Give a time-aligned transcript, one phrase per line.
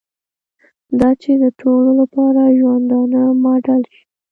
[0.99, 4.03] دا چې د ټولو لپاره ژوندانه ماډل شي.